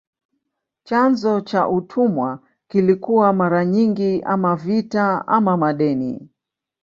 [0.83, 6.29] Chanzo cha utumwa kilikuwa mara nyingi ama vita ama madeni.